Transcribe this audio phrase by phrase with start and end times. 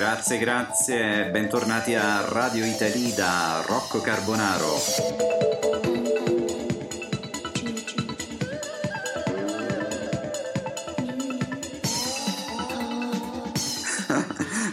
[0.00, 4.76] Grazie, grazie, bentornati a Radio Italy da Rocco Carbonaro.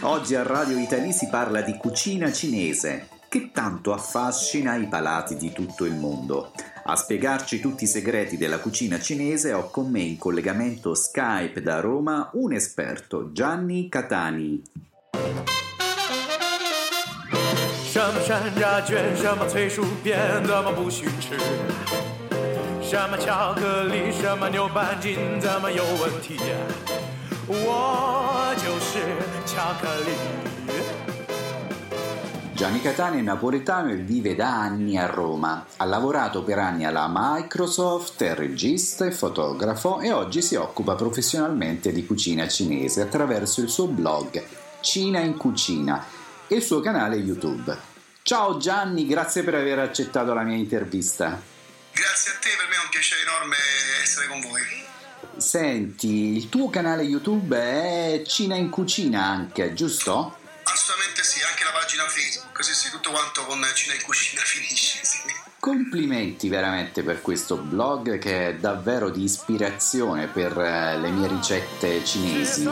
[0.00, 5.52] Oggi a Radio Italy si parla di cucina cinese, che tanto affascina i palati di
[5.52, 6.52] tutto il mondo.
[6.84, 11.80] A spiegarci tutti i segreti della cucina cinese ho con me in collegamento Skype da
[11.80, 14.87] Roma un esperto, Gianni Catani.
[17.85, 21.37] 什么山楂卷，什么脆薯片，怎么不许吃？
[22.81, 26.39] 什么巧克力，什么牛板筋，怎么有问题？
[27.47, 28.99] 我就是
[29.45, 30.11] 巧克力。
[32.55, 35.65] Gianni Catani è napoletano e vive da anni a Roma.
[35.77, 41.91] Ha lavorato per anni alla Microsoft, è regista e fotografo e oggi si occupa professionalmente
[41.91, 44.41] di cucina cinese attraverso il suo blog
[44.80, 46.06] Cina in Cucina
[46.46, 47.76] e il suo canale YouTube.
[48.22, 51.40] Ciao Gianni, grazie per aver accettato la mia intervista.
[51.92, 53.56] Grazie a te, per me è un piacere enorme
[54.02, 54.62] essere con voi.
[55.36, 60.36] Senti, il tuo canale YouTube è Cina in Cucina anche, giusto?
[60.62, 65.00] Assolutamente sì, anche la pagina Facebook, sì sì, tutto quanto con Cina in Cucina finisce,
[65.02, 65.18] sì.
[65.58, 72.04] Complimenti veramente per questo blog che è davvero di ispirazione per eh, le mie ricette
[72.04, 72.68] cinesi.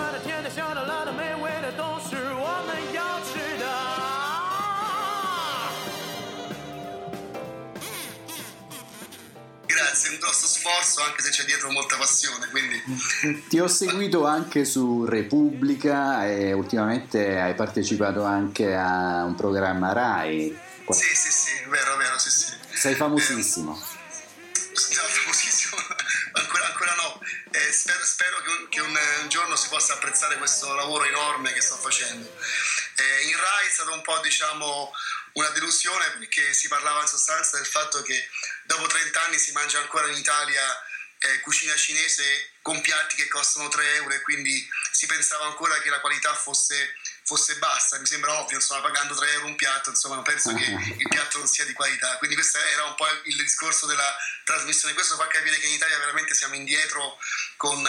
[9.76, 12.48] Grazie, un grosso sforzo anche se c'è dietro molta passione.
[12.48, 13.44] Quindi...
[13.46, 20.58] Ti ho seguito anche su Repubblica e ultimamente hai partecipato anche a un programma RAI.
[20.88, 22.52] Sì, sì, sì, vero, vero, sì, sì.
[22.72, 23.74] Sei famosissimo.
[23.74, 25.76] Eh, no, famosissimo,
[26.32, 27.20] ancora, ancora no.
[27.50, 31.52] Eh, spero, spero che, un, che un, un, giorno si possa apprezzare questo lavoro enorme
[31.52, 32.26] che sto facendo.
[32.26, 34.90] Eh, in RAI è stato un po', diciamo,
[35.32, 38.26] una delusione perché si parlava in sostanza del fatto che
[38.66, 40.62] dopo 30 anni si mangia ancora in Italia
[41.18, 45.88] eh, cucina cinese con piatti che costano 3 euro e quindi si pensava ancora che
[45.88, 46.94] la qualità fosse,
[47.24, 47.98] fosse bassa.
[47.98, 50.64] Mi sembra ovvio, insomma, pagando 3 euro un piatto, insomma, penso che
[50.98, 52.16] il piatto non sia di qualità.
[52.18, 54.94] Quindi questo era un po' il discorso della trasmissione.
[54.94, 57.18] Questo fa capire che in Italia veramente siamo indietro
[57.56, 57.86] con,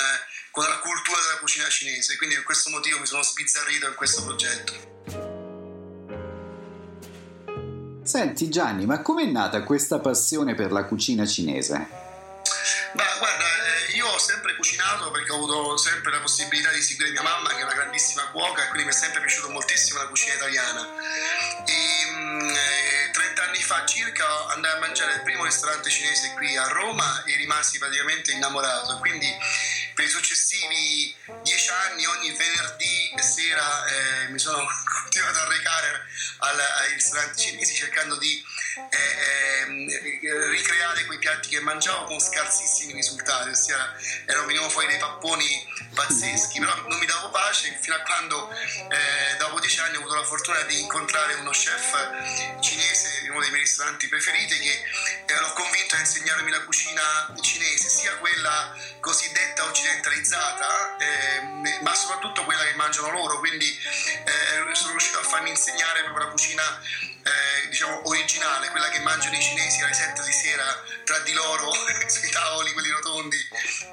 [0.52, 2.18] con la cultura della cucina cinese.
[2.18, 5.17] Quindi per questo motivo mi sono sbizzarrito in questo progetto.
[8.08, 11.76] Senti Gianni, ma com'è nata questa passione per la cucina cinese?
[12.94, 17.12] Beh, guarda, eh, io ho sempre cucinato perché ho avuto sempre la possibilità di seguire
[17.12, 20.08] mia mamma, che è una grandissima cuoca, e quindi mi è sempre piaciuta moltissimo la
[20.08, 20.88] cucina italiana.
[21.66, 26.56] E, mh, eh, 30 anni fa circa andai a mangiare il primo ristorante cinese qui
[26.56, 29.00] a Roma e rimasi praticamente innamorato.
[29.00, 29.28] Quindi
[29.94, 31.14] per i successivi
[31.44, 34.66] dieci anni, ogni venerdì sera eh, mi sono
[35.08, 36.06] continuato a recare
[36.40, 38.44] ai ristoranti cinesi cercando di
[38.90, 43.96] eh, eh, ricreare quei piatti che mangiavo con scarsissimi risultati, ossia
[44.26, 49.38] erano venivano fuori dei papponi pazzeschi, però non mi davo pace fino a quando eh,
[49.38, 53.52] dopo dieci anni ho avuto la fortuna di incontrare uno chef cinese in uno dei
[53.52, 60.98] miei ristoranti preferiti che l'ho convinto a insegnarmi la cucina cinese, sia quella cosiddetta occidentalizzata,
[60.98, 66.26] eh, ma soprattutto quella che mangiano loro, quindi eh, sono riuscito a farmi insegnare proprio
[66.26, 70.64] la cucina eh, diciamo originale, quella che mangiano i cinesi alle 7 di sera
[71.04, 71.72] tra di loro
[72.08, 73.38] sui tavoli, quelli rotondi.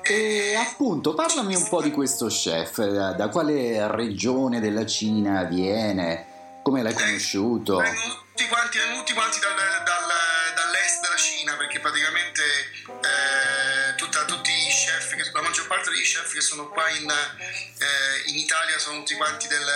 [0.02, 6.32] E appunto, parlami un po' di questo chef, da quale regione della Cina viene,
[6.64, 7.76] come l'hai conosciuto?
[7.76, 10.08] Vengono tutti quanti, tutti quanti dal, dal,
[10.56, 12.42] dall'est della Cina, perché praticamente
[12.86, 18.30] eh, tutta, tutti i chef, la maggior parte degli chef che sono qua in, eh,
[18.30, 19.66] in Italia sono tutti quanti del,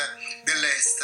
[0.49, 1.03] dell'est,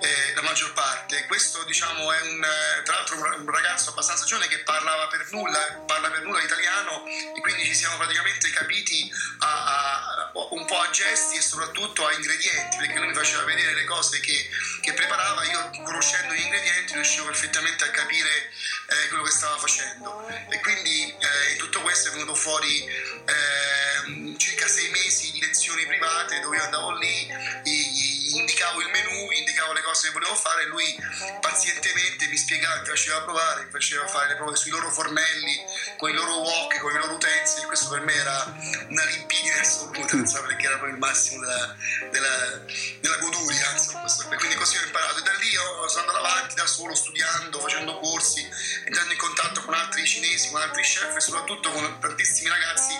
[0.00, 1.26] eh, la maggior parte.
[1.26, 2.46] Questo diciamo è un,
[2.84, 7.40] tra l'altro un ragazzo abbastanza giovane che parlava per nulla, parla per nulla italiano e
[7.40, 12.76] quindi ci siamo praticamente capiti a, a, un po' a gesti e soprattutto a ingredienti,
[12.78, 14.48] perché lui mi faceva vedere le cose che,
[14.80, 18.50] che preparava, io conoscendo gli ingredienti riuscivo perfettamente a capire
[18.88, 24.68] eh, quello che stava facendo e quindi eh, tutto questo è venuto fuori eh, circa
[24.68, 27.26] sei mesi di lezioni private dove io andavo lì,
[27.64, 30.96] gli indicavo il menù, indicavo le cose che volevo fare e lui
[31.40, 35.64] pazientemente mi spiegava, mi faceva provare, mi faceva fare le prove sui loro fornelli,
[35.96, 38.54] con i loro wok, con i loro utensili, questo per me era
[38.88, 41.76] una libidine assoluta, perché era proprio il massimo della,
[42.10, 42.64] della,
[43.00, 45.18] della goduria, insomma, quindi così ho imparato.
[45.18, 48.46] E da lì io sono andato avanti da solo, studiando, facendo corsi,
[48.84, 52.94] entrando in contatto con altri cinesi, con altri chef e soprattutto con tantissimi ragazzi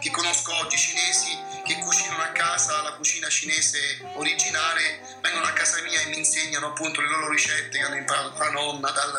[0.00, 3.78] che conosco oggi cinesi che cucinano a casa la cucina cinese
[4.14, 8.30] originale vengono a casa mia e mi insegnano appunto le loro ricette che hanno imparato
[8.36, 9.12] dalla nonna, dal,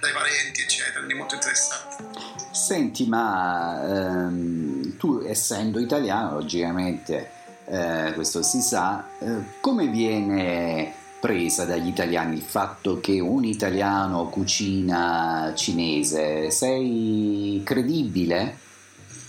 [0.00, 0.98] dai parenti, eccetera.
[0.98, 2.04] Quindi molto interessante.
[2.52, 7.30] Senti, ma ehm, tu essendo italiano, logicamente
[7.66, 14.28] eh, questo si sa, eh, come viene presa dagli italiani il fatto che un italiano
[14.28, 16.50] cucina cinese?
[16.50, 18.58] Sei credibile?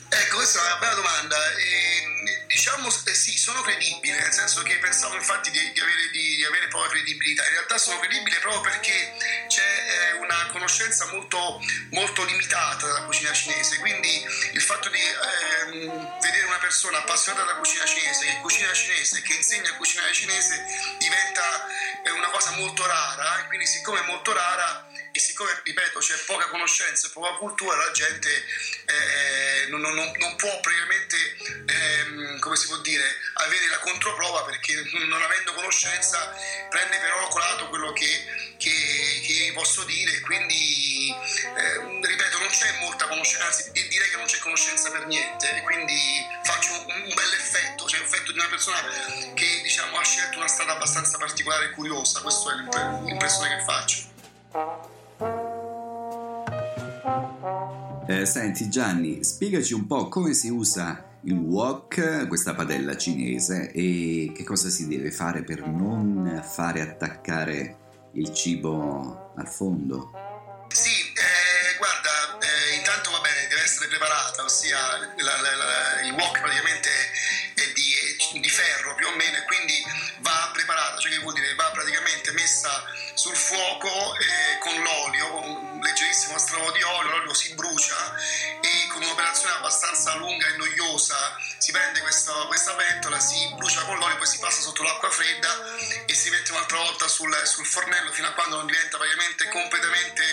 [0.10, 1.36] Ecco, questa è una bella domanda.
[1.36, 2.03] E,
[2.64, 6.46] diciamo eh, sì, sono credibile, nel senso che pensavo infatti di, di, avere, di, di,
[6.46, 7.44] avere, poca credibilità.
[7.44, 9.18] In realtà sono credibile proprio perché
[9.50, 13.80] c'è eh, una conoscenza molto, molto, limitata della cucina cinese.
[13.80, 14.24] Quindi
[14.54, 19.34] il fatto di eh, vedere una persona appassionata della cucina cinese, che cucina cinese, che
[19.34, 20.66] insegna a cucinare cinese,
[21.00, 21.68] diventa
[22.04, 26.48] è una cosa molto rara quindi siccome è molto rara e siccome, ripeto, c'è poca
[26.48, 31.18] conoscenza e poca cultura, la gente eh, non, non, non, può praticamente,
[31.68, 33.04] ehm, come si può dire,
[33.36, 34.74] avere la controprova perché
[35.08, 36.36] non avendo conoscenza
[36.68, 43.06] prende per oracolato quello che, che, che posso dire, quindi eh, ripeto, non c'è molta
[43.06, 47.88] conoscenza, anzi direi che non c'è conoscenza per niente, quindi faccio un, un bel effetto,
[47.88, 48.82] cioè l'effetto di una persona
[49.36, 52.56] che diciamo, ha scelto una strada abbastanza particolare e curiosa, questa è
[53.06, 54.93] l'impressione che faccio.
[58.06, 64.34] Eh, senti Gianni, spiegaci un po' come si usa il wok, questa padella cinese, e
[64.36, 70.12] che cosa si deve fare per non fare attaccare il cibo al fondo.
[70.68, 76.12] Sì, eh, guarda, eh, intanto va bene, deve essere preparata, ossia la, la, la, il
[76.12, 76.90] wok praticamente
[77.56, 79.80] è di, di, ferro più o meno e quindi
[80.20, 82.70] va preparata, cioè che vuol dire va praticamente messa
[83.14, 84.43] sul fuoco eh,
[89.34, 93.98] e con un'operazione abbastanza lunga e noiosa si prende questa, questa pentola, si brucia con
[93.98, 95.50] l'olio, poi si passa sotto l'acqua fredda
[96.06, 100.24] e si mette un'altra volta sul, sul fornello fino a quando non diventa praticamente completamente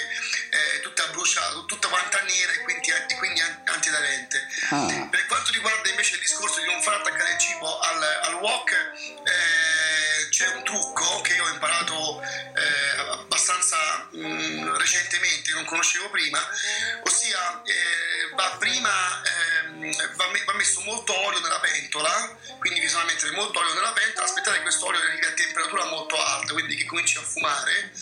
[0.51, 4.47] eh, tutta bruciata, tutta quanta nera e quindi, e quindi antiaderente.
[4.71, 5.09] Ah.
[5.09, 8.71] Per quanto riguarda invece il discorso di non far attaccare il cibo al, al wok,
[8.73, 10.10] eh,
[10.41, 13.77] c'è un trucco che ho imparato eh, abbastanza
[14.11, 16.41] mh, mm, recentemente, non conoscevo prima,
[17.03, 23.33] ossia eh, va prima ehm, va, va, messo molto olio nella pentola, quindi bisogna mettere
[23.33, 26.87] molto olio nella pentola, aspettare che questo olio arrivi a temperatura molto alta, quindi che
[26.87, 27.93] cominci a fumare,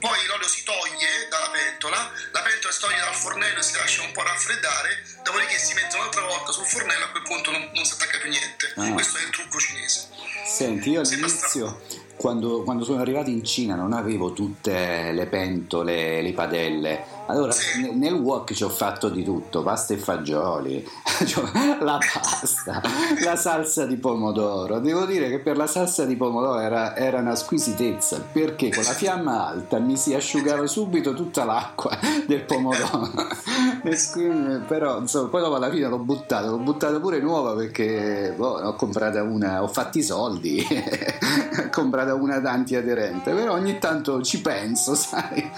[0.00, 4.02] poi l'olio si toglie dalla pentola, la pentola si toglie dal fornello e si lascia
[4.02, 7.84] un po' raffreddare, dopodiché si mette un'altra volta sul fornello, a quel punto non, non
[7.84, 8.74] si attacca più niente.
[8.78, 8.90] Ah.
[8.90, 10.23] Questo è il trucco cinese.
[10.44, 11.78] Senti, io all'inizio
[12.16, 17.04] quando, quando, sono arrivato in Cina non avevo tutte le pentole, le padelle.
[17.26, 17.54] Allora
[17.94, 20.86] nel wok ci ho fatto di tutto, pasta e fagioli,
[21.26, 22.82] cioè, la pasta,
[23.24, 24.78] la salsa di pomodoro.
[24.78, 28.92] Devo dire che per la salsa di pomodoro era, era una squisitezza perché con la
[28.92, 33.10] fiamma alta mi si asciugava subito tutta l'acqua del pomodoro.
[34.66, 38.74] Però insomma, poi dopo alla fine l'ho buttata, l'ho buttata pure nuova perché boh, ho
[38.74, 44.94] comprata una, ho fatto i soldi, ho comprato una antiaderente, però ogni tanto ci penso,
[44.94, 45.50] sai.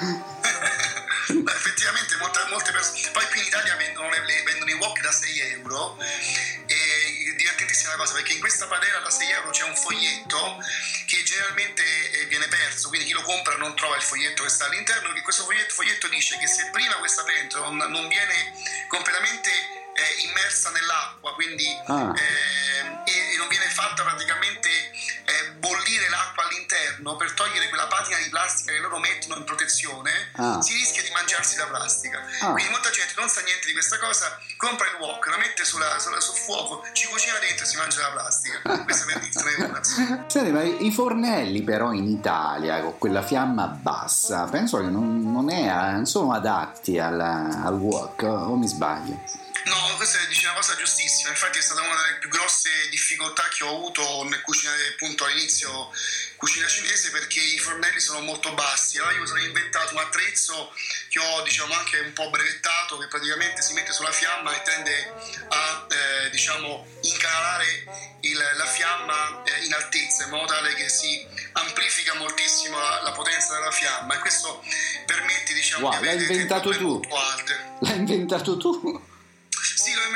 [1.26, 5.40] Effettivamente molte, molte, persone, poi qui in Italia vendono, le, vendono i wok da 6
[5.40, 5.98] euro
[6.66, 10.64] e divertentissima cosa perché in questa padella da 6 euro c'è un foglietto
[11.06, 14.66] che generalmente eh, viene perso, quindi chi lo compra non trova il foglietto che sta
[14.66, 18.52] all'interno, che questo foglietto, foglietto dice che se prima questa pentola non, non viene
[18.88, 22.12] completamente eh, immersa nell'acqua, quindi ah.
[22.14, 22.66] eh,
[23.04, 24.85] e non viene fatta praticamente
[26.06, 30.62] bollire l'acqua all'interno per togliere quella patina di plastica che loro mettono in protezione, ah.
[30.62, 32.22] si rischia di mangiarsi la plastica.
[32.40, 32.52] Ah.
[32.52, 35.98] Quindi molta gente non sa niente di questa cosa, compra il wok, lo mette sulla,
[35.98, 38.60] sulla, sul fuoco, ci cucina dentro e si mangia la plastica.
[38.84, 39.34] Questa per dirti
[40.26, 45.50] Senti, ma i fornelli però in Italia con quella fiamma bassa, penso che non, non,
[45.50, 49.44] è, non sono adatti al, al wok, o mi sbaglio?
[49.66, 53.64] No, questa è una cosa giustissima, infatti è stata una delle più grosse difficoltà che
[53.64, 55.90] ho avuto nel cucinare appunto all'inizio
[56.36, 58.98] cucina cinese perché i fornelli sono molto bassi.
[58.98, 60.72] Allora io mi sono inventato un attrezzo
[61.08, 65.12] che ho diciamo anche un po' brevettato che praticamente si mette sulla fiamma e tende
[65.48, 71.26] a eh, diciamo incanalare il, la fiamma eh, in altezza in modo tale che si
[71.54, 74.62] amplifica moltissimo la, la potenza della fiamma e questo
[75.06, 77.00] permette diciamo wow, di avere l'hai inventato tu.
[77.80, 79.14] L'hai inventato tu?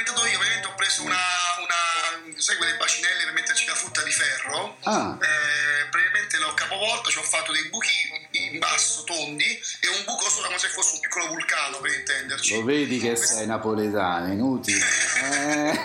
[0.00, 1.18] Inventato io, ovviamente ho preso una,
[1.58, 4.78] una sai quelle bacinelle per metterci la frutta di ferro.
[4.84, 5.18] Ah.
[5.20, 10.26] Eh, praticamente l'ho capovolto, ci ho fatto dei buchi, in basso, tondi, e un buco
[10.30, 12.54] sopra come se fosse un piccolo vulcano, per intenderci.
[12.54, 13.34] Lo vedi che Questo...
[13.34, 14.86] sei napoletano, inutile.
[15.22, 15.82] eh.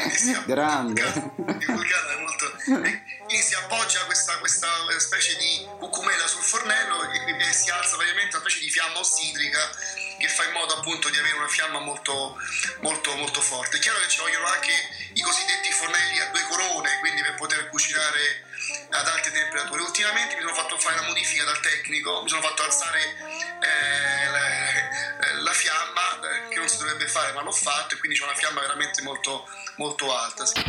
[0.48, 1.02] Grande.
[1.02, 2.52] Il vulcano è molto...
[2.64, 8.36] Quindi si appoggia questa, questa specie di cucumela sul fornello e, e si alza praticamente
[8.36, 9.70] una specie di fiamma ossidrica
[10.22, 12.38] che fa in modo appunto di avere una fiamma molto,
[12.80, 13.78] molto, molto forte.
[13.78, 14.70] È chiaro che ci vogliono anche
[15.14, 18.46] i cosiddetti fornelli a due corone, quindi per poter cucinare
[18.90, 19.82] ad alte temperature.
[19.82, 25.42] Ultimamente mi sono fatto fare una modifica dal tecnico, mi sono fatto alzare eh, la,
[25.42, 28.36] la, fiamma, eh, che non si dovrebbe fare, ma l'ho fatto e quindi c'è una
[28.38, 30.46] fiamma veramente molto, molto alta.
[30.46, 30.62] Sì.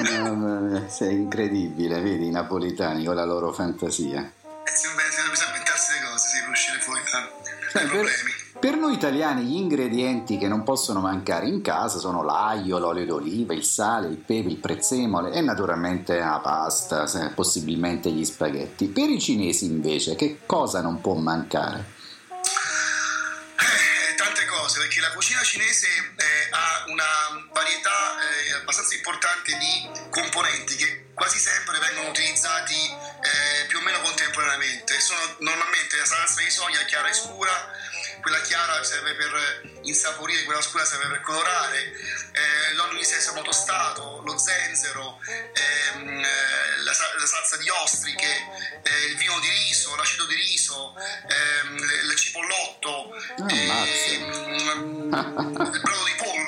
[0.00, 4.40] No, sei incredibile, vedi i napoletani con la loro fantasia.
[7.72, 8.40] Problemi.
[8.62, 13.54] Per noi italiani gli ingredienti che non possono mancare in casa sono l'aglio, l'olio d'oliva,
[13.54, 18.86] il sale, il pepe, il prezzemole e naturalmente la pasta, possibilmente gli spaghetti.
[18.86, 21.84] Per i cinesi invece che cosa non può mancare?
[23.58, 29.90] Eh, tante cose, perché la cucina cinese eh, ha una varietà eh, abbastanza importante di
[30.10, 35.00] componenti che quasi sempre vengono utilizzati eh, più o meno contemporaneamente.
[35.00, 37.70] Sono normalmente la salsa di soia chiara e scura,
[38.20, 41.92] quella chiara serve per insaporire, quella scura serve per colorare,
[42.32, 48.46] eh, l'olio di sesamo tostato, lo zenzero, ehm, eh, la, la, salsa di ostriche,
[48.82, 53.16] eh, il vino di riso, l'acido di riso, ehm, il cipollotto, oh,
[53.48, 55.12] ehm,
[55.72, 56.41] il brodo di pollo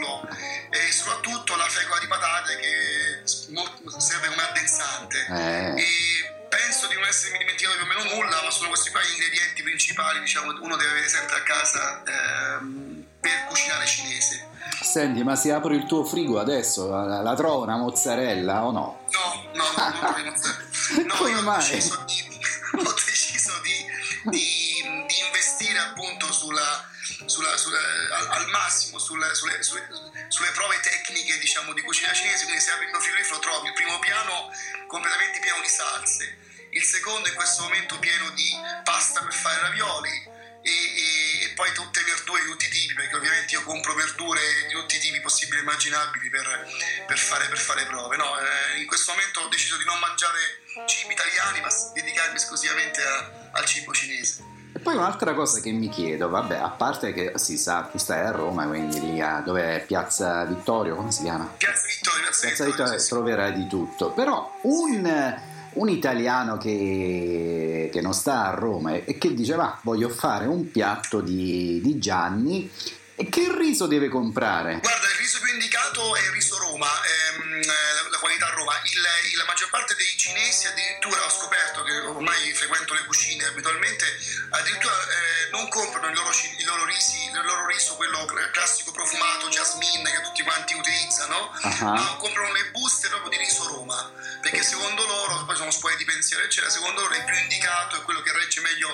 [4.94, 5.26] addensante.
[5.28, 5.80] Eh.
[5.80, 9.12] E, penso di non essermi dimenticato più o meno nulla, ma sono questi qua gli
[9.12, 14.52] ingredienti principali, diciamo, uno deve avere sempre a casa ehm, per cucinare cinese.
[14.82, 19.06] Senti, ma se apro il tuo frigo adesso, la, la trovo una mozzarella o no?
[19.10, 21.04] No, no, no, non trovo mozzarella.
[21.06, 21.56] No, Come mai?
[21.56, 22.22] Ho deciso di,
[22.78, 23.84] ho deciso di,
[24.30, 26.84] di, di investire appunto sulla,
[27.26, 27.78] sulla, sulla,
[28.18, 29.88] al, al, massimo sulle, sulle, sulle,
[30.28, 33.75] sulle, prove tecniche diciamo, di cucina cinese, quindi se apri il tuo frigorifero trovi il
[33.75, 34.50] primo piano
[34.87, 36.38] completamente pieno di salse,
[36.71, 38.50] il secondo in questo momento pieno di
[38.83, 43.16] pasta per fare ravioli e, e, e, poi tutte verdure di tutti i tipi, perché
[43.16, 47.59] ovviamente io compro verdure di tutti i tipi possibili e immaginabili per, per, fare, per
[47.59, 48.16] fare, prove.
[48.16, 53.02] No, eh, in questo momento ho deciso di non mangiare cibi italiani, ma dedicarmi esclusivamente
[53.02, 54.53] a, al cibo cinese.
[54.76, 58.26] E poi un'altra cosa che mi chiedo, vabbè, a parte che si sa, tu stai
[58.26, 61.49] a Roma, quindi lì a, dove è Piazza Vittorio, come si chiama?
[61.57, 63.09] Piazza Vittorio, Piazza, Piazza Vittorio, Vittorio sì.
[63.09, 69.35] troverai di tutto, però un un italiano che, che, non sta a Roma e che
[69.35, 72.71] dice ma voglio fare un piatto di, di Gianni
[73.16, 74.78] e che riso deve comprare?
[74.80, 78.75] Guarda, il riso più indicato è il riso Roma, ehm, la, la, qualità Roma.
[78.85, 78.99] Il,
[79.30, 84.04] il, la maggior parte dei cinesi addirittura ho scoperto che ormai frequento le cucine abitualmente,
[84.50, 88.25] addirittura eh, non comprano il loro, il loro, risi, il loro riso, quello
[88.64, 91.85] classico profumato, jasmine che tutti quanti utilizzano, uh-huh.
[91.85, 96.04] ma comprano le buste proprio di riso Roma, perché secondo loro, poi sono scuole di
[96.04, 98.88] pensiero eccetera, secondo loro il più indicato è quello che regge meglio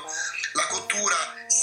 [0.53, 1.17] la cottura,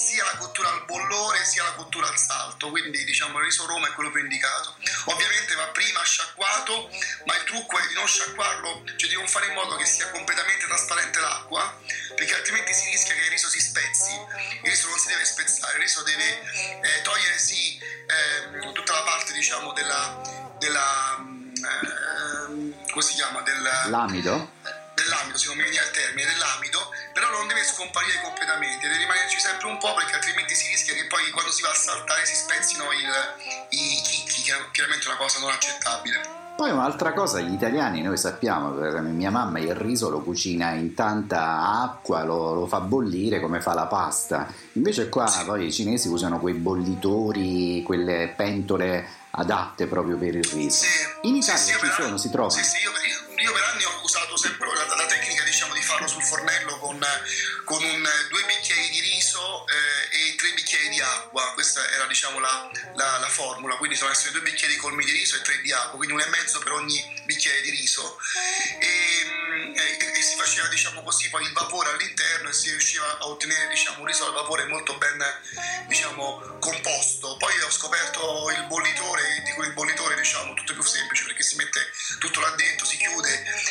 [0.08, 3.90] sia la cottura al bollore sia la cottura al salto, quindi diciamo il riso Roma
[3.90, 4.76] è quello più indicato.
[5.06, 6.90] Ovviamente va prima sciacquato,
[7.26, 10.10] ma il trucco è di non sciacquarlo, cioè di non fare in modo che sia
[10.12, 11.78] completamente trasparente l'acqua,
[12.16, 14.14] perché altrimenti si rischia che il riso si spezzi.
[14.64, 16.42] Il riso non si deve spezzare, il riso deve
[16.82, 23.42] eh, togliere sì eh, tutta la parte diciamo della, della eh, come si chiama?
[23.42, 24.54] Del, L'amido?
[24.96, 26.47] dell'amido, se non mi viene il termine, dell'amido,
[27.38, 31.29] non deve scomparire completamente, deve rimanerci sempre un po' perché altrimenti si rischia che poi
[31.32, 33.10] quando si va a saltare si spezzino il,
[33.70, 36.46] i chicchi, che è chiaramente una cosa non accettabile.
[36.58, 41.84] Poi un'altra cosa, gli italiani noi sappiamo, mia mamma il riso lo cucina in tanta
[41.84, 45.46] acqua, lo, lo fa bollire come fa la pasta, invece qua sì.
[45.46, 50.84] poi i cinesi usano quei bollitori, quelle pentole adatte proprio per il riso.
[50.84, 51.27] Sì.
[51.27, 52.60] In Italia sì, ci sono, si trovano.
[52.60, 55.26] Sì, sì, io, io, per anni ho usato sempre la, la tecnica
[55.98, 57.00] farlo sul fornello con,
[57.63, 62.39] con un, due bicchieri di riso eh, e tre bicchieri di acqua, questa era diciamo,
[62.39, 65.72] la, la, la, formula, quindi sono essere due bicchieri colmi di riso e tre di
[65.72, 68.20] acqua, quindi uno e mezzo per ogni bicchiere di riso.
[68.80, 73.28] E, e, e si faceva diciamo così poi il vapore all'interno e si riusciva a
[73.28, 75.24] ottenere diciamo, un riso al vapore molto ben
[75.88, 77.38] diciamo, composto.
[77.38, 81.80] Poi ho scoperto il bollitore, di il bollitore diciamo tutto più semplice perché si mette
[82.20, 83.30] tutto là dentro, si chiude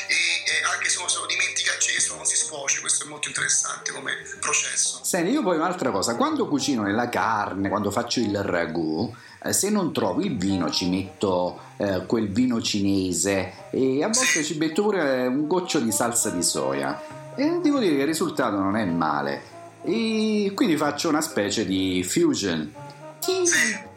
[0.09, 0.15] e,
[0.45, 3.93] e anche se uno se lo dimentica acceso non si scuoce, questo è molto interessante
[3.93, 5.05] come processo.
[5.05, 9.71] Senti, io poi un'altra cosa, quando cucino nella carne, quando faccio il ragù, eh, se
[9.71, 14.83] non trovo il vino ci metto eh, quel vino cinese e a volte ci metto
[14.83, 17.01] pure un goccio di salsa di soia.
[17.35, 19.55] E devo dire che il risultato non è male.
[19.83, 22.73] E quindi faccio una specie di fusion.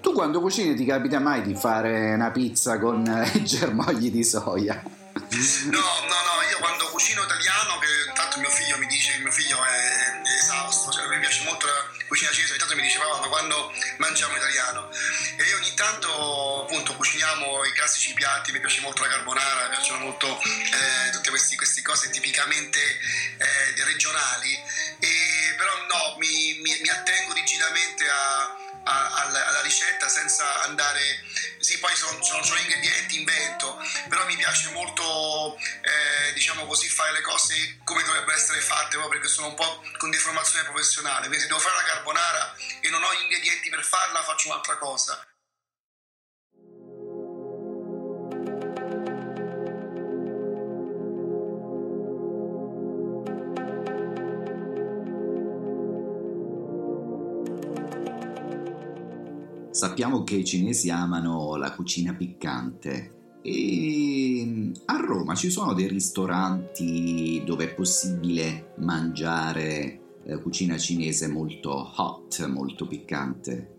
[0.01, 3.03] Tu quando cucini ti capita mai di fare una pizza con
[3.33, 4.81] i germogli di soia?
[4.83, 9.63] No, no, no, quando cucino italiano, che intanto mio figlio mi dice che mio figlio
[9.63, 13.27] è, è esausto, cioè mi piace molto la cucina cinese, ogni tanto mi diceva ma
[13.27, 14.89] quando mangiamo italiano?
[15.37, 19.99] E ogni tanto appunto cuciniamo i classici piatti, mi piace molto la carbonara, mi piacciono
[19.99, 24.53] molto eh, tutte queste, queste, cose tipicamente eh, regionali,
[24.99, 31.23] e, però no, mi, mi, mi attengo rigidamente a alla, alla, ricetta senza andare
[31.59, 37.11] sì poi sono, sono, sono ingredienti invento però mi piace molto eh, diciamo così fare
[37.11, 41.27] le cose come dovrebbero essere fatte proprio perché sono un po' con deformazione professionale.
[41.27, 44.77] Quindi se devo fare la carbonara e non ho gli ingredienti per farla faccio un'altra
[44.77, 45.28] cosa
[59.79, 65.87] Sappiamo che i cinesi amano la cucina piccante e mm, a Roma ci sono dei
[65.87, 73.75] ristoranti dove è possibile mangiare eh, cucina cinese molto hot, molto piccante.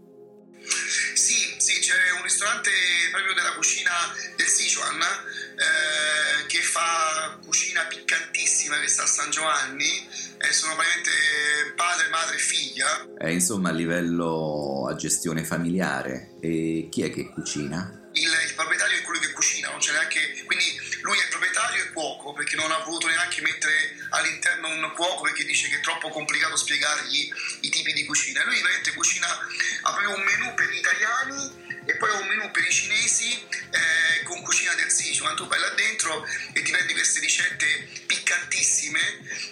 [1.13, 2.71] Sì, sì, c'è un ristorante
[3.13, 3.91] proprio della cucina
[4.39, 8.40] del Sichuan eh, che fa cucina piccantissima
[8.79, 10.07] che sta a San Giovanni
[10.39, 13.09] e sono praticamente padre, madre e figlia.
[13.17, 16.37] È insomma a livello a gestione familiare.
[16.41, 18.09] E chi è che cucina?
[18.13, 20.43] Il, il proprietario è quello che cucina, non c'è neanche.
[20.45, 20.65] Quindi
[21.03, 25.45] lui è proprietario e cuoco perché non ha voluto neanche mettere all'interno un cuoco perché
[25.45, 28.45] dice che è troppo complicato spiegargli i tipi di cucina.
[28.45, 32.65] Lui veramente cucina, ha proprio un menù per gli italiani e poi un menù per
[32.65, 35.35] i cinesi eh, con cucina del Sichuan.
[35.35, 39.01] Tu vai là dentro e ti prendi queste ricette piccantissime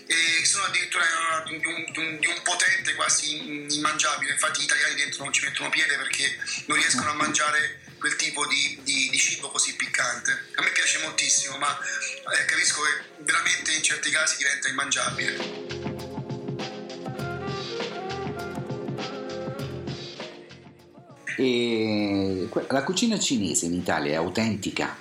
[0.06, 1.04] e sono addirittura
[1.46, 4.32] di un, di un, di un potente quasi immangiabile.
[4.32, 8.46] Infatti gli italiani dentro non ci mettono piede perché non riescono a mangiare quel tipo
[8.46, 10.50] di, di, di, cibo così piccante.
[10.54, 15.77] A me piace moltissimo, ma eh, capisco che veramente in certi casi diventa immangiabile.
[21.40, 24.98] E la cucina cinese in Italia è autentica?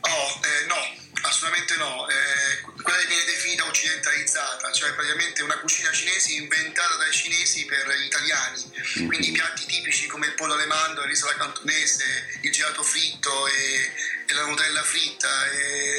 [0.00, 2.08] Oh, eh, no, assolutamente no.
[2.08, 8.06] Eh, quella viene definita occidentalizzata, cioè praticamente una cucina cinese inventata dai cinesi per gli
[8.06, 8.64] italiani.
[8.66, 9.06] Mm-hmm.
[9.06, 12.04] Quindi piatti tipici come il pollo alle mandorle, il riso alla cantonese,
[12.40, 13.92] il gelato fritto e,
[14.26, 15.28] e la Nutella fritta.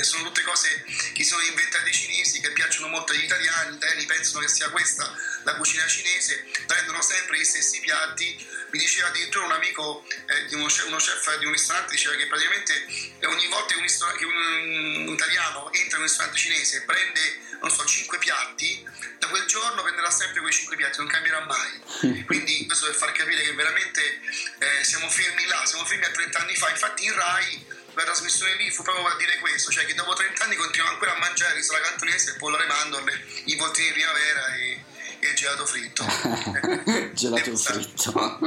[0.02, 3.72] Sono tutte cose che sono inventate i cinesi, che piacciono molto agli italiani.
[3.72, 5.10] Gli italiani pensano che sia questa
[5.44, 8.46] la cucina cinese, prendono sempre gli stessi piatti.
[8.70, 12.16] Mi diceva addirittura un amico eh, di uno chef, uno chef, di un ristorante diceva
[12.16, 12.86] che praticamente
[13.26, 17.72] ogni volta che un, che un, un italiano entra in un ristorante cinese prende non
[17.72, 18.86] so 5 piatti
[19.20, 22.24] da quel giorno prenderà sempre quei 5 piatti non cambierà mai.
[22.26, 24.20] Quindi questo per far capire che veramente
[24.60, 26.70] eh, siamo fermi là siamo fermi a 30 anni fa.
[26.70, 30.44] Infatti in Rai la trasmissione lì fu proprio a dire questo, cioè che dopo 30
[30.44, 33.94] anni continuiamo ancora a mangiare riso alla cantonese, il pollo alle mandorle, i voltini di
[33.94, 36.06] primavera e e il gelato fritto.
[37.14, 38.40] gelato fritto.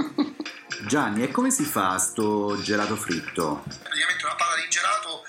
[0.87, 3.63] Gianni, e come si fa sto gelato fritto?
[3.83, 5.25] Praticamente una palla di gelato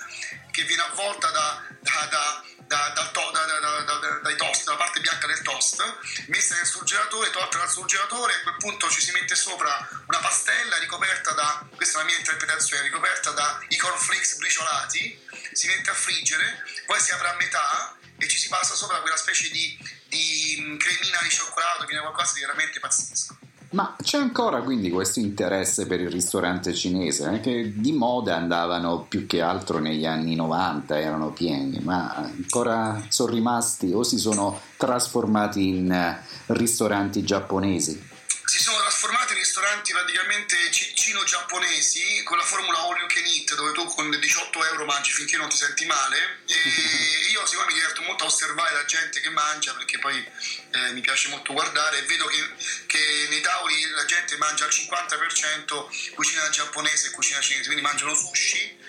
[0.52, 5.28] che viene avvolta da, da, da da, to, da, da, dai toast, dalla parte bianca
[5.28, 5.84] del toast,
[6.28, 10.78] messa nel surgelatore, tolta dal surgelatore, a quel punto ci si mette sopra una pastella
[10.78, 15.20] ricoperta da, questa è la mia interpretazione, ricoperta da i cornflakes briciolati,
[15.52, 19.18] si mette a friggere, poi si apre a metà e ci si passa sopra quella
[19.18, 23.38] specie di, di cremina di cioccolato, viene qualcosa di veramente pazzesco.
[23.72, 29.06] Ma c'è ancora quindi questo interesse per il ristorante cinese, eh, che di moda andavano
[29.08, 34.60] più che altro negli anni 90, erano pieni, ma ancora sono rimasti o si sono
[34.76, 38.10] trasformati in eh, ristoranti giapponesi?
[38.46, 43.72] Si sono trasformati in ristoranti praticamente cino-giapponesi con la formula all you can eat, dove
[43.72, 46.40] tu con 18 euro mangi finché non ti senti male.
[46.46, 46.56] E
[47.32, 51.02] io siccome mi diverto molto a osservare la gente che mangia, perché poi eh, mi
[51.02, 52.50] piace molto guardare, e vedo che,
[52.88, 58.14] che, nei tavoli la gente mangia al 50% cucina giapponese e cucina cinese, quindi mangiano
[58.14, 58.80] sushi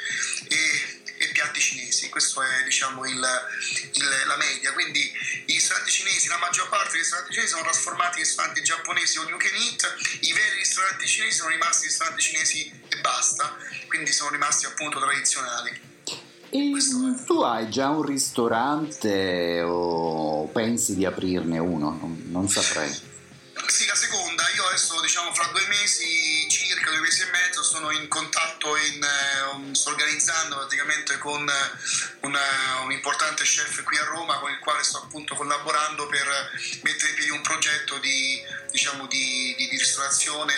[0.48, 0.81] e
[1.62, 5.00] cinesi, questa è diciamo, il, il, la media, quindi
[5.46, 9.28] i ristoranti cinesi, la maggior parte dei ristoranti cinesi sono trasformati in ristoranti giapponesi o
[9.28, 13.56] you can eat, i veri ristoranti cinesi sono rimasti ristoranti cinesi e basta,
[13.88, 15.90] quindi sono rimasti appunto tradizionali.
[16.54, 16.70] E
[17.24, 21.96] tu hai già un ristorante o pensi di aprirne uno?
[21.98, 22.92] Non, non saprei.
[23.68, 27.31] Sì, la seconda, io adesso diciamo fra due mesi, circa due mesi e mezzo,
[27.82, 31.50] sono in contatto, in, eh, sto organizzando praticamente con
[32.20, 32.40] una,
[32.84, 36.26] un importante chef qui a Roma con il quale sto appunto collaborando per
[36.82, 38.40] mettere in piedi un progetto di,
[38.70, 40.54] diciamo, di, di, di ristorazione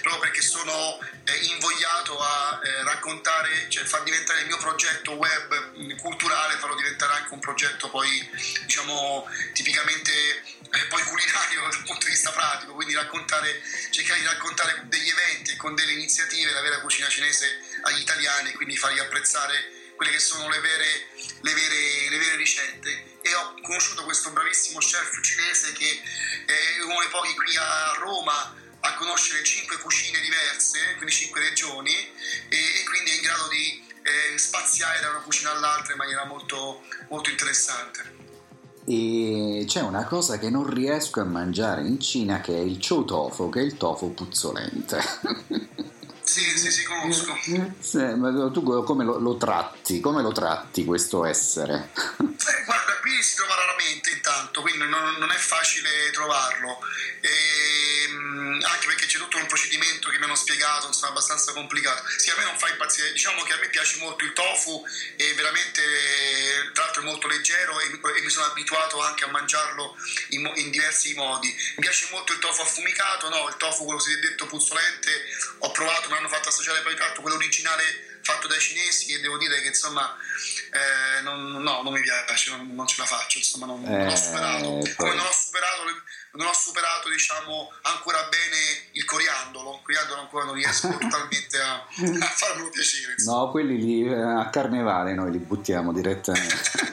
[0.00, 5.72] proprio perché sono eh, invogliato a eh, raccontare, cioè far diventare il mio progetto web
[5.76, 8.30] mm, culturale, farlo diventare anche un progetto poi
[8.64, 10.10] diciamo tipicamente
[10.72, 13.60] eh, poi culinario dal punto di vista pratico, quindi raccontare,
[13.92, 18.52] cercare di raccontare degli eventi e con delle iniziative la vera cucina cinese agli italiani,
[18.54, 21.06] quindi fargli apprezzare quelle che sono le vere,
[21.42, 23.18] le vere, le vere ricette.
[23.20, 26.02] E ho conosciuto questo bravissimo chef cinese che
[26.46, 31.94] è uno dei pochi qui a Roma a conoscere cinque cucine diverse, quindi cinque regioni,
[32.48, 36.24] e, e quindi è in grado di eh, spaziare da una cucina all'altra in maniera
[36.24, 38.21] molto, molto interessante.
[38.84, 43.04] E c'è una cosa che non riesco a mangiare in Cina che è il chow
[43.04, 45.00] tofu, che è il tofu puzzolente.
[46.24, 47.36] Sì, sì, sì, conosco.
[47.80, 50.00] Sì, ma tu come lo, lo, tratti?
[50.00, 51.90] Come lo tratti questo essere?
[52.42, 56.78] Eh, guarda, qui si trova raramente intanto, quindi non, non è facile trovarlo.
[57.20, 57.28] E,
[58.08, 62.02] ehm, anche perché c'è tutto un procedimento che mi hanno spiegato, insomma, abbastanza complicato.
[62.16, 63.12] Sì, a me non fa impazzire.
[63.12, 64.82] Diciamo che a me piace molto il tofu
[65.16, 65.82] e veramente,
[67.02, 69.96] è molto leggero e, e mi sono abituato anche a mangiarlo
[70.30, 71.48] in, in, diversi modi.
[71.48, 73.48] Mi piace molto il tofu affumicato, no?
[73.48, 75.10] Il tofu, quello cosiddetto puzzolente,
[75.58, 79.36] ho provato, mi hanno fatto assaggiare poi tratto quello originale fatto dai cinesi e devo
[79.36, 80.16] dire che insomma
[80.70, 84.16] eh, non, no, non mi piace, non, non, ce la faccio, insomma non, non ho
[84.16, 84.80] superato.
[84.84, 85.84] Eh, Come non ho superato
[86.32, 91.74] non ho superato diciamo, ancora bene il coriandolo, il coriandolo ancora non riesco totalmente a,
[91.74, 93.12] a farmelo piacere.
[93.12, 93.36] Insomma.
[93.38, 96.90] No, quelli lì eh, a carnevale noi li buttiamo direttamente.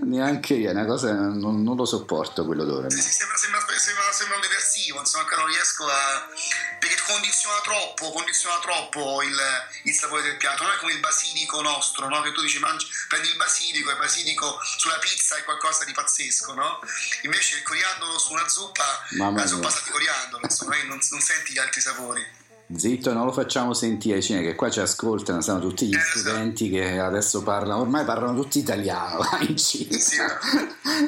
[0.04, 2.90] Neanche io, è una cosa, non, non lo sopporto quell'odore.
[2.90, 6.28] Sì, sembra, sembra, sembra, sembra un detersivo, insomma, ancora non riesco a...
[6.78, 9.36] perché condiziona troppo, condiziona troppo il,
[9.84, 12.20] il, sapore del piatto, non è come il basilico nostro, no?
[12.22, 15.92] che tu dici mangi, prendi il basilico e il basilico sulla pizza è qualcosa di
[15.92, 16.80] pazzesco, no?
[17.22, 21.20] invece il coriandolo su una zuppa, Mamma la zuppa sa di coriandolo, insomma, non, non
[21.20, 22.44] senti gli altri sapori.
[22.74, 26.68] Zitto, non lo facciamo sentire, Cine, che qua ci ascoltano, sono tutti gli eh, studenti
[26.68, 29.96] che adesso parlano, ormai parlano tutti italiano in Cina.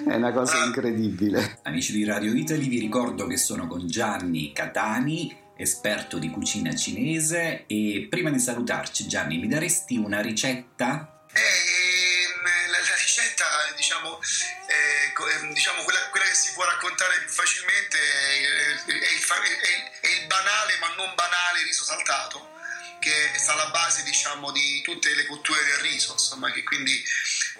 [0.06, 1.58] È una cosa incredibile.
[1.64, 7.64] Amici di Radio Italy, vi ricordo che sono con Gianni Catani, esperto di cucina cinese,
[7.66, 11.22] e prima di salutarci, Gianni, mi daresti una ricetta?
[11.32, 13.44] Eh, la, la, ricetta,
[13.76, 20.26] diciamo, eh, diciamo quella, quella, che si può raccontare facilmente è, è, è, è il
[20.26, 22.56] banale ma non banale riso saltato
[22.98, 26.92] che sta alla base diciamo, di tutte le cotture del riso, insomma, che quindi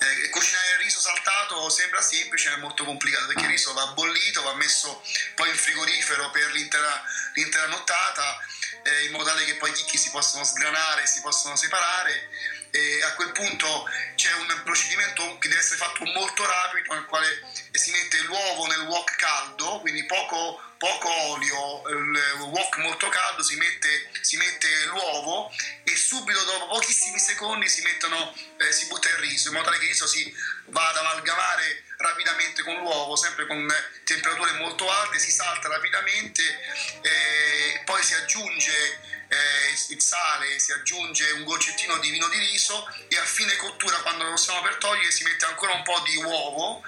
[0.01, 3.87] eh, cucinare il riso saltato sembra semplice ma è molto complicato perché il riso va
[3.89, 5.03] bollito, va messo
[5.35, 7.03] poi in frigorifero per l'intera,
[7.35, 8.39] l'intera nottata
[8.85, 12.29] eh, in modo tale che poi i chicchi si possono sgranare, si possono separare
[12.71, 17.43] e a quel punto c'è un procedimento che deve essere fatto molto rapido nel quale
[17.73, 23.57] si mette l'uovo nel wok caldo, quindi poco poco olio, il wok molto caldo, si
[23.57, 25.51] mette, si mette, l'uovo
[25.83, 29.79] e subito dopo pochissimi secondi si, mettono, eh, si butta il riso, in modo tale
[29.79, 30.33] che il riso si
[30.67, 33.67] va ad amalgamare rapidamente con l'uovo, sempre con
[34.05, 36.43] temperature molto alte, si salta rapidamente,
[37.03, 42.87] eh, poi si aggiunge eh, il sale, si aggiunge un goccettino di vino di riso
[43.09, 46.17] e a fine cottura, quando lo stiamo per togliere, si mette ancora un po' di
[46.17, 46.83] uovo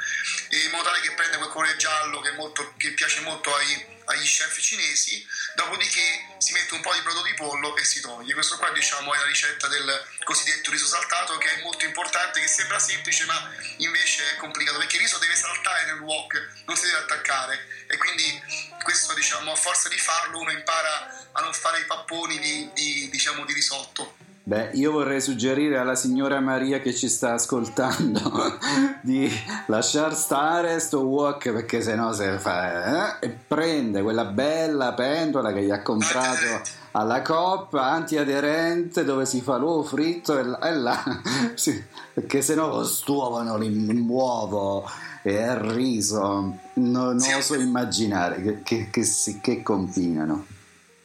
[0.51, 4.25] in modo tale che prende quel colore giallo che, molto, che piace molto ai, agli
[4.25, 5.25] chef cinesi,
[5.55, 8.35] dopodiché si mette un po' di brodo di pollo e si toglie.
[8.35, 12.49] Questo qua diciamo è la ricetta del cosiddetto riso saltato che è molto importante, che
[12.49, 16.87] sembra semplice ma invece è complicato perché il riso deve saltare nel wok, non si
[16.87, 18.43] deve attaccare e quindi
[18.83, 23.09] questo diciamo a forza di farlo uno impara a non fare i papponi di, di,
[23.11, 24.15] diciamo, di risotto.
[24.43, 28.59] Beh, io vorrei suggerire alla signora Maria che ci sta ascoltando
[29.01, 29.31] di
[29.67, 33.27] lasciar stare sto wok perché sennò se fa eh?
[33.27, 36.63] e prende quella bella pentola che gli ha comprato
[36.93, 41.21] alla coppa antiaderente dove si fa l'uovo fritto e là, e là
[41.55, 41.81] sì,
[42.15, 44.91] perché sennò costuovano l'uovo
[45.23, 49.07] e il riso no, non oso immaginare che, che, che,
[49.41, 50.59] che combinano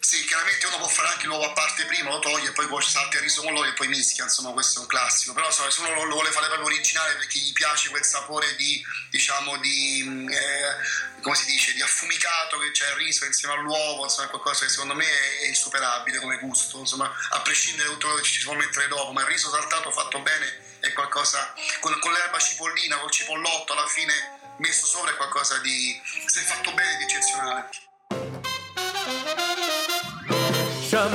[0.06, 3.18] sì, chiaramente uno può fare anche l'uovo a parte prima, lo toglie e poi, salta
[3.18, 5.34] il riso con l'olio e poi mischia, insomma questo è un classico.
[5.34, 9.58] Però se uno lo, vuole fare proprio originale perché gli piace quel sapore di, diciamo,
[9.58, 14.30] di, eh, come si dice, di affumicato che c'è il riso insieme all'uovo, insomma è
[14.30, 18.22] qualcosa che secondo me è, è insuperabile come gusto, insomma a prescindere da tutto quello
[18.22, 21.98] che ci si può mettere dopo, ma il riso saltato fatto bene è qualcosa, con,
[22.00, 24.14] con l'erba cipollina, col cipollotto alla fine
[24.58, 27.85] messo sopra è qualcosa di, se fatto bene, di eccezionale.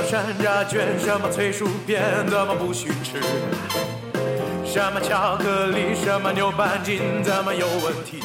[0.42, 3.20] 楂卷，什么脆薯片，怎么不许吃？
[4.64, 8.22] 什么巧克力，什么牛板筋，怎么有问题？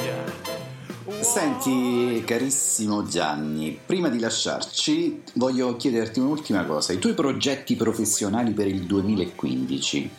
[1.19, 8.67] Senti, carissimo Gianni, prima di lasciarci voglio chiederti un'ultima cosa, i tuoi progetti professionali per
[8.67, 10.10] il 2015.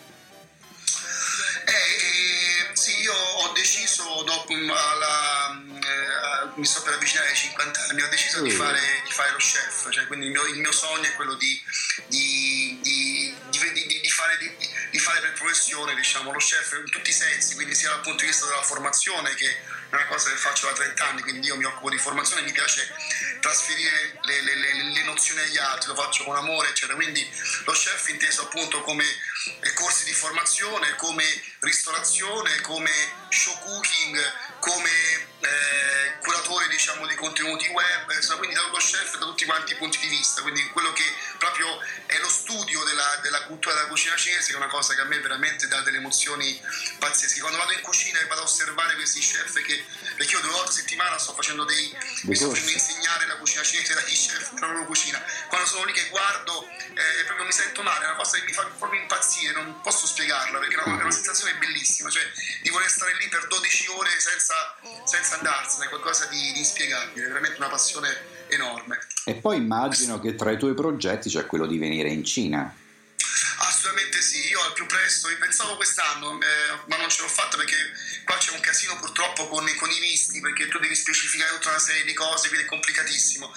[1.64, 5.50] Eh, sì, io ho deciso dopo la,
[5.80, 9.37] eh, mi sto per avvicinare ai 50 anni, ho deciso di, fare, di, fare, lo
[9.37, 11.63] chef, cioè, quindi il mio, il mio, sogno è quello di,
[12.07, 17.73] di, di fare, di, fare per professione diciamo, lo chef in tutti i sensi, quindi
[17.73, 19.49] sia dal punto di vista della formazione che
[19.89, 22.51] è una cosa che faccio da 30 anni, quindi io mi occupo di formazione, mi
[22.51, 22.93] piace
[23.39, 26.95] trasferire le, le, le, le nozioni agli altri, lo faccio con amore, eccetera.
[26.95, 27.27] Quindi
[27.63, 29.05] lo chef inteso appunto come
[29.73, 31.23] corsi di formazione, come
[31.59, 32.91] ristorazione, come
[33.29, 34.19] show cooking,
[34.59, 34.89] come
[35.39, 35.86] eh,
[36.27, 40.07] curatore diciamo, di contenuti web, insomma, quindi dallo chef da tutti quanti i punti di
[40.07, 41.03] vista, quindi quello che
[41.37, 45.01] proprio è lo studio della, della cultura della cucina cinese, che è una cosa che
[45.01, 46.61] a me veramente dà delle emozioni
[46.99, 47.39] pazzesche.
[47.39, 49.85] Quando vado in cucina e vado a osservare questi chef, che,
[50.17, 51.95] perché io due volte a settimana sto facendo dei...
[52.23, 55.93] mi sto facendo insegnare la cucina cinese dagli chef della loro cucina, quando sono lì
[55.93, 59.53] che guardo eh, proprio mi sento male, è una cosa che mi fa proprio impazzire,
[59.53, 62.23] non posso spiegarla perché è una, è una sensazione bellissima, cioè
[62.63, 64.55] di voler stare lì per 12 ore senza,
[65.05, 68.09] senza andarsene, è qualcosa di, di inspiegabile, veramente una passione
[68.47, 68.99] enorme.
[69.25, 72.73] E poi immagino che tra i tuoi progetti c'è quello di venire in Cina.
[73.87, 77.55] Assolutamente sì, io al più presto, io pensavo quest'anno, eh, ma non ce l'ho fatta
[77.55, 77.77] perché
[78.25, 81.79] qua c'è un casino purtroppo con, con, i visti, perché tu devi specificare tutta una
[81.79, 83.49] serie di cose, quindi è complicatissimo.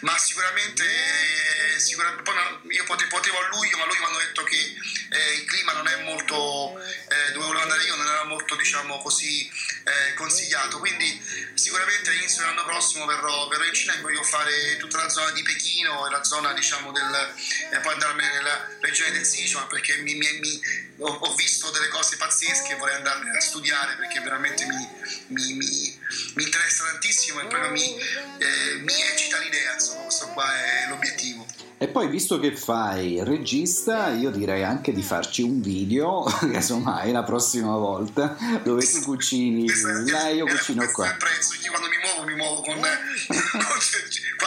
[0.00, 2.36] Ma sicuramente, eh, sicuramente poi
[2.74, 5.88] io potevo, potevo, a luglio, ma lui mi hanno detto che eh, il clima non
[5.88, 9.50] è molto, eh, dove volevo andare io non era molto diciamo così
[9.84, 11.18] eh, consigliato, quindi
[11.54, 15.42] sicuramente all'inizio dell'anno prossimo verrò, verrò in Cina e voglio fare tutta la zona di
[15.42, 17.34] Pechino e la zona diciamo del,
[17.72, 20.60] e poi andarmene nella regione del Sichuan perché mi, mi, mi,
[20.98, 25.54] ho, ho, visto delle cose pazzesche e vorrei andare a studiare perché veramente mi,
[26.34, 31.46] mi interessa tantissimo e proprio mi, eh, mi eccita l'idea, insomma questo qua è l'obiettivo.
[31.80, 37.22] E poi, visto che fai regista, io direi anche di farci un video, casomai la
[37.22, 39.64] prossima volta, dove tu cucini
[40.10, 41.14] là io cucino qua.
[41.16, 43.78] Prezzo, io quando mi muovo, mi muovo con, con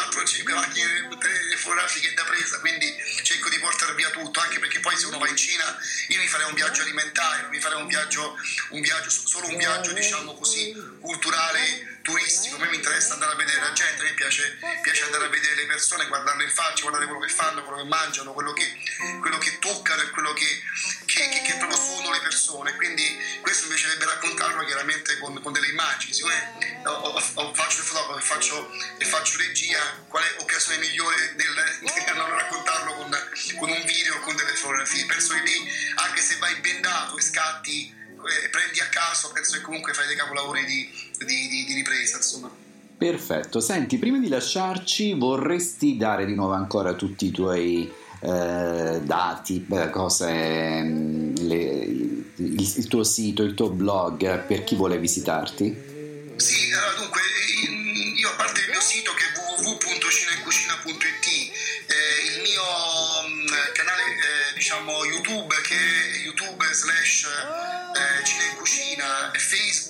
[0.02, 1.08] 4-5 macchine
[1.56, 2.94] fotografiche da presa, quindi
[3.32, 5.64] cerco di portare via tutto, anche perché poi se uno va in Cina,
[6.10, 8.36] io mi farei un viaggio alimentare, mi farei un viaggio,
[8.70, 13.36] un viaggio solo un viaggio, diciamo così, culturale turistico, a me mi interessa andare a
[13.36, 16.82] vedere la gente, a me piace, piace andare a vedere le persone, guardarle in faccia,
[16.82, 18.78] guardare quello che fanno, quello che mangiano, quello che,
[19.20, 20.62] quello che toccano e quello che,
[21.06, 22.76] che, che, che, proprio sono le persone.
[22.76, 26.14] Quindi questo mi piacerebbe raccontarlo chiaramente con, con delle immagini.
[26.14, 30.78] Siccome ho, ho, ho, faccio il fotografo e faccio, e faccio regia, qual è occasione
[30.78, 35.06] migliore del, del non raccontarlo con, con un video o con delle fotografie?
[35.06, 39.62] Penso che lì, anche se vai bendato e scatti eh, prendi a caso, penso che
[39.62, 42.52] comunque fai dei capolavori di, di, di, di ripresa, insomma.
[42.98, 49.66] Perfetto, senti, prima di lasciarci vorresti dare di nuovo ancora tutti i tuoi eh, dati,
[49.90, 55.90] cose, mm, le, il, il, tuo sito, il tuo blog per chi vuole visitarti?
[56.36, 57.01] Sì, allora,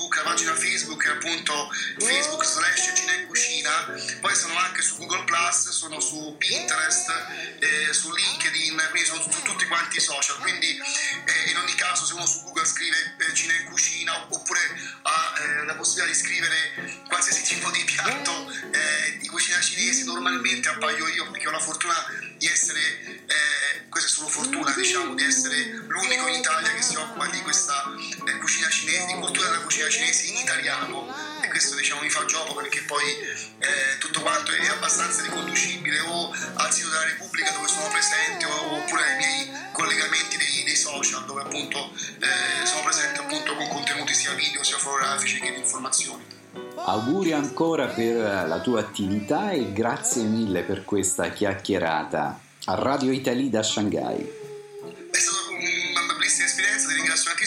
[0.02, 4.98] Facebook, la pagina Facebook è appunto Facebook slash Cina in Cucina, poi sono anche su
[4.98, 7.10] Google Plus, sono su Pinterest,
[7.60, 12.06] eh, su LinkedIn, quindi sono su tutti quanti i social, quindi eh, in ogni caso
[12.06, 14.60] se uno su Google scrive eh, Cina in Cucina oppure
[15.04, 20.70] ha eh, la possibilità di scrivere qualsiasi tipo di piatto eh, di cucina cinese, normalmente
[20.70, 21.94] appaio io perché ho la fortuna
[22.38, 23.30] di essere
[23.92, 27.94] questa è solo fortuna diciamo di essere l'unico in Italia che si occupa di questa
[28.26, 32.24] eh, cucina cinese, di cultura della cucina cinese in italiano e questo diciamo mi fa
[32.26, 37.68] gioco perché poi eh, tutto quanto è abbastanza riconducibile o al sito della Repubblica dove
[37.68, 43.56] sono presente oppure ai miei collegamenti dei, dei social dove appunto eh, sono presente appunto
[43.56, 46.24] con contenuti sia video sia fotografici che di informazioni.
[46.76, 53.50] Auguri ancora per la tua attività e grazie mille per questa chiacchierata a Radio Italy
[53.50, 54.41] da Shanghai.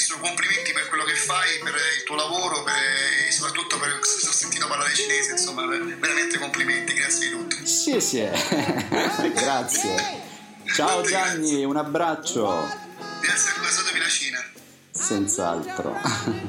[0.05, 2.75] Tantissimo, complimenti per quello che fai, per il tuo lavoro per,
[3.27, 7.57] e soprattutto per ho sentito parlare cinese, insomma, veramente complimenti, grazie di tutto.
[7.65, 8.21] Sì, sì,
[9.35, 10.23] grazie.
[10.75, 12.69] Ciao Gianni, un abbraccio.
[13.21, 14.45] Grazie a voi, la Cina.
[14.91, 16.43] Senz'altro.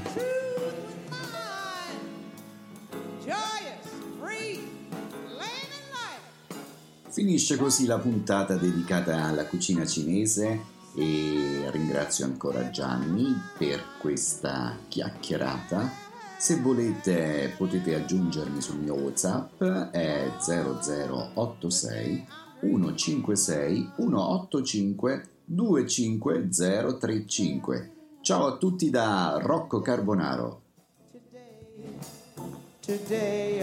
[7.12, 15.92] Finisce così la puntata dedicata alla cucina cinese e ringrazio ancora Gianni per questa chiacchierata.
[16.38, 22.28] Se volete potete aggiungermi sul mio WhatsApp è 0086
[22.60, 27.92] 156 185 25035.
[28.22, 30.62] Ciao a tutti da Rocco Carbonaro.
[31.12, 32.00] Today,
[32.80, 33.62] today